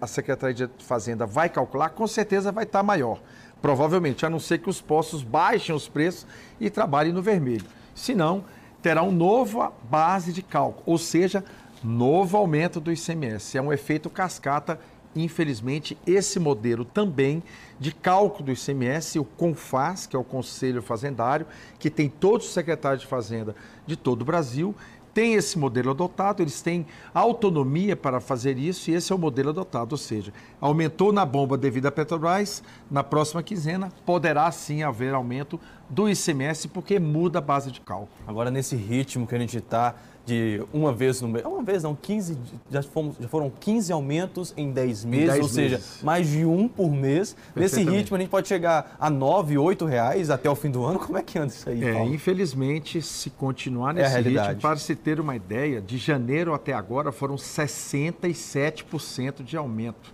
[0.00, 3.20] a Secretaria de Fazenda vai calcular com certeza vai estar maior.
[3.60, 6.26] Provavelmente, a não ser que os postos baixem os preços
[6.60, 7.66] e trabalhem no vermelho.
[7.94, 8.44] Senão,
[8.80, 11.44] terá uma nova base de cálculo, ou seja,
[11.82, 13.58] novo aumento do ICMS.
[13.58, 14.78] É um efeito cascata
[15.22, 17.42] infelizmente, esse modelo também
[17.78, 21.46] de cálculo do ICMS, o CONFAS, que é o Conselho Fazendário,
[21.78, 23.54] que tem todos os secretários de Fazenda
[23.86, 24.74] de todo o Brasil,
[25.18, 29.50] tem esse modelo adotado, eles têm autonomia para fazer isso e esse é o modelo
[29.50, 35.14] adotado, ou seja, aumentou na bomba devido à Petrobras, na próxima quinzena poderá sim haver
[35.14, 35.58] aumento
[35.90, 38.10] do ICMS porque muda a base de cálculo.
[38.28, 39.96] Agora, nesse ritmo que a gente está,
[40.28, 42.36] de uma vez no mês, uma vez não, 15,
[42.70, 45.54] já, fomos, já foram 15 aumentos em 10 meses, em 10 ou meses.
[45.54, 47.34] seja, mais de um por mês.
[47.56, 50.98] Nesse ritmo a gente pode chegar a 9, 8 reais até o fim do ano.
[50.98, 52.12] Como é que anda isso aí, é, Paulo?
[52.12, 57.10] infelizmente, se continuar nesse é ritmo, para se ter uma ideia, de janeiro até agora
[57.10, 60.12] foram 67% de aumento.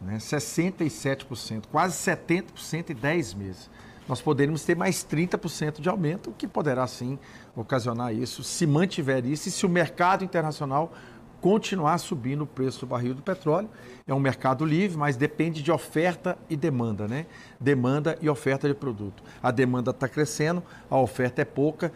[0.00, 0.18] Né?
[0.18, 3.70] 67%, quase 70% em 10 meses
[4.08, 7.18] nós poderíamos ter mais 30% de aumento, o que poderá sim
[7.54, 10.92] ocasionar isso, se mantiver isso e se o mercado internacional
[11.40, 13.68] continuar subindo o preço do barril do petróleo.
[14.06, 17.26] É um mercado livre, mas depende de oferta e demanda, né?
[17.60, 19.22] Demanda e oferta de produto.
[19.42, 21.92] A demanda está crescendo, a oferta é pouca,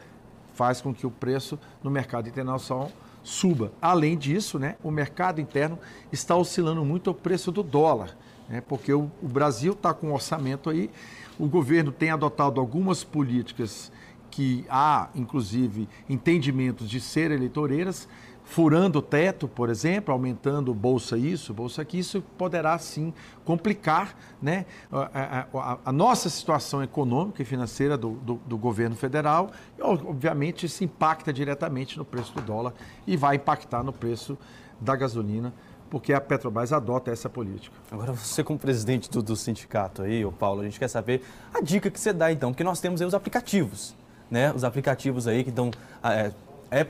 [0.54, 2.90] faz com que o preço no mercado internacional
[3.22, 3.72] suba.
[3.80, 5.78] Além disso, né, o mercado interno
[6.10, 8.16] está oscilando muito o preço do dólar,
[8.48, 10.90] né, porque o, o Brasil está com um orçamento aí
[11.38, 13.90] o governo tem adotado algumas políticas
[14.30, 18.08] que há, inclusive, entendimentos de ser eleitoreiras,
[18.44, 23.12] furando o teto, por exemplo, aumentando bolsa isso, bolsa aqui, isso poderá sim
[23.44, 29.50] complicar né, a, a, a nossa situação econômica e financeira do, do, do, governo federal.
[29.78, 32.74] E, obviamente, isso impacta diretamente no preço do dólar
[33.06, 34.36] e vai impactar no preço
[34.80, 35.52] da gasolina
[35.92, 37.76] porque a Petrobras adota essa política.
[37.90, 41.60] Agora, você como presidente do, do sindicato aí, o Paulo, a gente quer saber a
[41.60, 43.94] dica que você dá então, porque nós temos aí os aplicativos,
[44.30, 44.50] né?
[44.54, 45.70] Os aplicativos aí que dão...
[46.02, 46.32] É, é,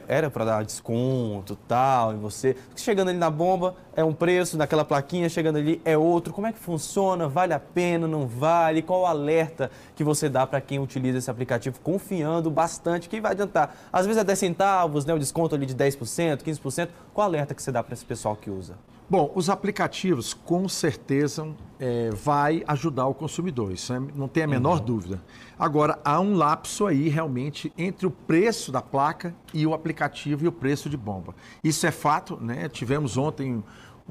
[0.06, 4.84] era para dar desconto tal, e você chegando ali na bomba é um preço, naquela
[4.84, 6.32] plaquinha chegando ali é outro.
[6.32, 7.28] Como é que funciona?
[7.28, 8.06] Vale a pena?
[8.06, 8.80] Não vale?
[8.80, 13.32] Qual o alerta que você dá para quem utiliza esse aplicativo confiando bastante que vai
[13.32, 13.74] adiantar?
[13.92, 16.88] Às vezes é 10 centavos, né, o desconto ali de 10%, 15%.
[17.12, 18.74] Qual alerta que você dá para esse pessoal que usa?
[19.08, 21.46] Bom, os aplicativos com certeza
[21.78, 24.84] é, vai ajudar o consumidor, isso é, não tem a menor uhum.
[24.84, 25.22] dúvida.
[25.58, 30.48] Agora, há um lapso aí realmente entre o preço da placa e o aplicativo e
[30.48, 31.34] o preço de bomba.
[31.62, 32.68] Isso é fato, né?
[32.68, 33.62] Tivemos ontem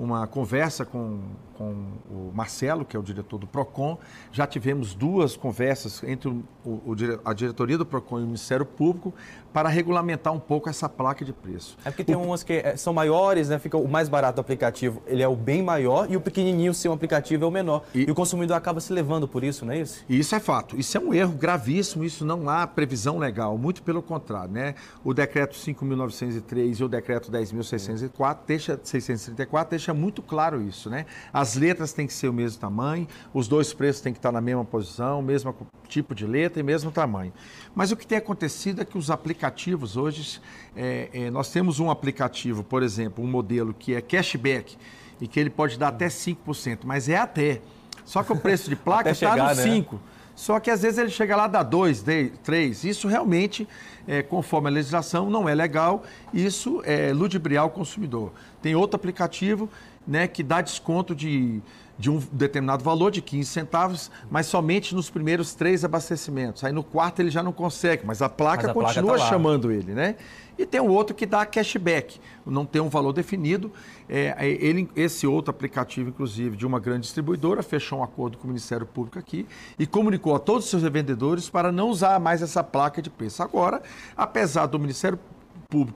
[0.01, 1.19] uma conversa com,
[1.55, 3.99] com o Marcelo, que é o diretor do PROCON.
[4.31, 9.13] Já tivemos duas conversas entre o, o, a diretoria do PROCON e o Ministério Público
[9.53, 11.77] para regulamentar um pouco essa placa de preço.
[11.85, 12.21] É porque tem o...
[12.21, 13.59] umas que é, são maiores, né?
[13.59, 16.91] Fica o mais barato do aplicativo, ele é o bem maior e o pequenininho, seu
[16.91, 17.83] aplicativo é o menor.
[17.93, 18.05] E...
[18.07, 20.03] e o consumidor acaba se levando por isso, não é isso?
[20.09, 20.79] Isso é fato.
[20.79, 24.73] Isso é um erro gravíssimo, isso não há previsão legal, muito pelo contrário, né?
[25.03, 31.05] O decreto 5.903 e o decreto 10.604 deixa 634 deixa muito claro isso, né?
[31.31, 34.41] As letras têm que ser o mesmo tamanho, os dois preços têm que estar na
[34.41, 35.55] mesma posição, mesmo
[35.87, 37.33] tipo de letra e mesmo tamanho.
[37.75, 40.39] Mas o que tem acontecido é que os aplicativos hoje,
[40.75, 44.77] é, é, nós temos um aplicativo, por exemplo, um modelo que é cashback
[45.19, 47.61] e que ele pode dar até 5%, mas é até.
[48.03, 49.93] Só que o preço de placa está no 5%.
[49.93, 49.99] Né?
[50.35, 52.03] Só que às vezes ele chega lá, dá 2,
[52.41, 52.83] 3.
[52.83, 53.67] Isso realmente,
[54.07, 56.03] é, conforme a legislação, não é legal.
[56.33, 58.31] Isso é ludibriar o consumidor.
[58.61, 59.69] Tem outro aplicativo
[60.07, 61.61] né, que dá desconto de,
[61.97, 66.63] de um determinado valor, de 15 centavos, mas somente nos primeiros três abastecimentos.
[66.63, 69.29] Aí no quarto ele já não consegue, mas a placa mas a continua placa tá
[69.29, 70.15] chamando ele, né?
[70.57, 73.71] E tem um outro que dá cashback, não tem um valor definido.
[74.07, 78.43] É, é, ele, esse outro aplicativo, inclusive, de uma grande distribuidora, fechou um acordo com
[78.43, 79.47] o Ministério Público aqui
[79.79, 83.41] e comunicou a todos os seus revendedores para não usar mais essa placa de preço.
[83.41, 83.81] Agora,
[84.15, 85.40] apesar do Ministério Público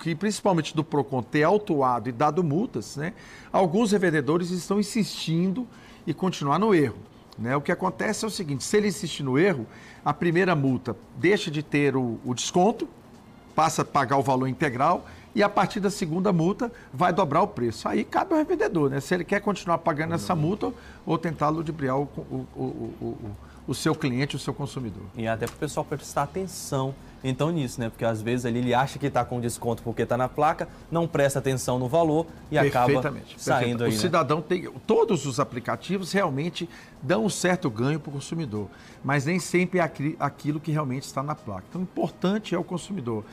[0.05, 3.13] e principalmente do PROCON ter autuado e dado multas, né,
[3.51, 5.67] alguns revendedores estão insistindo
[6.07, 6.97] e continuar no erro.
[7.38, 7.55] Né?
[7.55, 9.65] O que acontece é o seguinte: se ele insistir no erro,
[10.03, 12.88] a primeira multa deixa de ter o, o desconto,
[13.53, 17.47] passa a pagar o valor integral e a partir da segunda multa vai dobrar o
[17.47, 17.89] preço.
[17.89, 19.01] Aí cabe ao revendedor, né?
[19.01, 20.71] Se ele quer continuar pagando essa multa
[21.05, 22.63] ou tentar ludibriar o, o, o,
[23.01, 23.36] o,
[23.68, 25.03] o seu cliente, o seu consumidor.
[25.16, 26.93] E até para o pessoal prestar atenção
[27.28, 27.89] então nisso, né?
[27.89, 31.39] Porque às vezes ele acha que está com desconto porque está na placa, não presta
[31.39, 33.01] atenção no valor e acaba
[33.36, 33.89] saindo aí.
[33.89, 33.99] O né?
[33.99, 34.70] cidadão tem.
[34.86, 36.70] Todos os aplicativos realmente
[37.01, 38.70] dão um certo ganho para o consumidor,
[39.03, 41.63] mas nem sempre é aquilo que realmente está na placa.
[41.68, 43.26] Então, o importante é o consumidor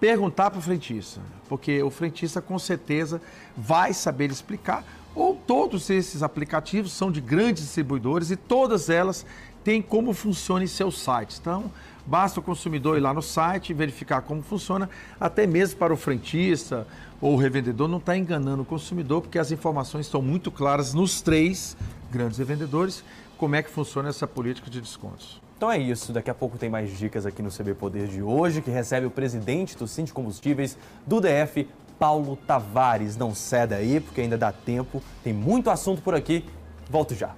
[0.00, 3.20] perguntar para o frentista, porque o frentista com certeza
[3.54, 4.84] vai saber explicar.
[5.14, 9.24] Ou todos esses aplicativos são de grandes distribuidores e todas elas
[9.64, 11.38] têm como funciona em seus sites.
[11.40, 11.70] Então,
[12.06, 15.96] Basta o consumidor ir lá no site e verificar como funciona, até mesmo para o
[15.96, 16.86] frentista
[17.20, 20.92] ou o revendedor não estar tá enganando o consumidor, porque as informações estão muito claras
[20.92, 21.74] nos três
[22.10, 23.02] grandes revendedores,
[23.38, 25.40] como é que funciona essa política de descontos.
[25.56, 28.60] Então é isso, daqui a pouco tem mais dicas aqui no CB Poder de hoje,
[28.60, 31.66] que recebe o presidente do Cinti Combustíveis do DF,
[31.98, 33.16] Paulo Tavares.
[33.16, 36.44] Não ceda aí, porque ainda dá tempo, tem muito assunto por aqui.
[36.90, 37.34] Volto já.